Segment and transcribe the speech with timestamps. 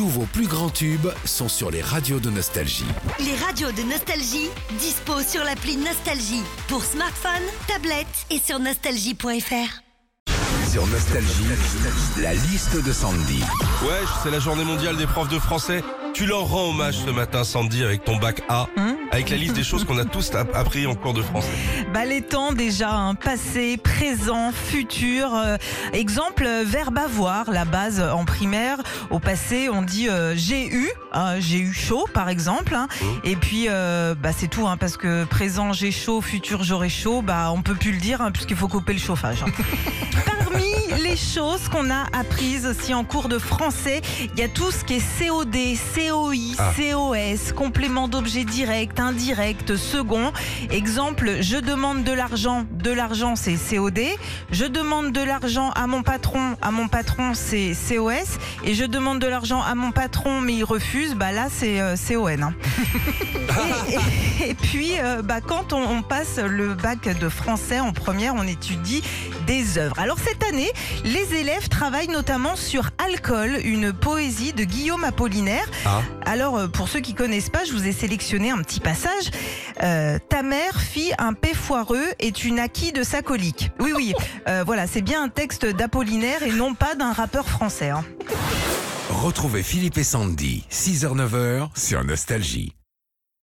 [0.00, 2.86] Tous vos plus grands tubes sont sur les radios de Nostalgie.
[3.18, 6.42] Les radios de Nostalgie, dispo sur l'appli Nostalgie.
[6.68, 9.82] Pour smartphone, tablette et sur nostalgie.fr.
[10.72, 11.44] Sur Nostalgie,
[12.22, 13.42] la liste de Sandy.
[13.82, 15.84] Ouais, c'est la journée mondiale des profs de français.
[16.12, 18.66] Tu leur rends hommage ce matin, Sandy, avec ton bac A,
[19.10, 21.48] avec la liste des choses qu'on a tous app- appris en cours de français.
[21.94, 25.34] Bah, les temps déjà, hein, passé, présent, futur.
[25.34, 25.56] Euh,
[25.94, 28.78] exemple, euh, verbe avoir, la base en primaire.
[29.10, 32.74] Au passé, on dit euh, j'ai eu, hein, j'ai eu chaud par exemple.
[32.74, 32.88] hein.
[33.24, 37.22] Et puis, euh, bah, c'est tout, hein, parce que présent j'ai chaud, futur j'aurai chaud,
[37.22, 39.42] bah, on peut plus le dire hein, puisqu'il faut couper le chauffage.
[39.42, 39.50] hein.
[40.44, 40.69] Parmi
[41.20, 44.00] choses qu'on a apprises aussi en cours de français,
[44.34, 45.54] il y a tout ce qui est COD,
[45.94, 46.72] COI, Ah.
[46.76, 50.32] COS, complément d'objet direct, indirect, second.
[50.70, 54.00] Exemple, je demande de l'argent, de l'argent c'est COD.
[54.50, 58.38] Je demande de l'argent à mon patron, à mon patron c'est COS.
[58.64, 61.96] Et je demande de l'argent à mon patron mais il refuse, bah là c'est euh,
[62.08, 62.42] CON.
[62.42, 62.54] hein.
[63.88, 67.92] Et, et- et puis, euh, bah, quand on, on passe le bac de français en
[67.92, 69.02] première, on étudie
[69.50, 69.98] des œuvres.
[69.98, 70.70] Alors cette année,
[71.02, 75.68] les élèves travaillent notamment sur Alcool, une poésie de Guillaume Apollinaire.
[75.84, 76.02] Ah.
[76.24, 79.30] Alors euh, pour ceux qui connaissent pas, je vous ai sélectionné un petit passage.
[79.82, 83.72] Euh, Ta mère fit un paix foireux et tu naquis de sa colique.
[83.80, 84.14] Oui, oui,
[84.48, 87.88] euh, voilà, c'est bien un texte d'Apollinaire et non pas d'un rappeur français.
[87.90, 88.04] hein.
[89.08, 92.72] Retrouvez Philippe et Sandy, 6h-9h sur Nostalgie.